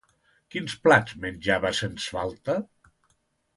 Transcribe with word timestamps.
Quins 0.55 0.75
plats 0.87 1.13
menjava 1.27 1.73
sens 1.83 2.09
falta? 2.17 2.59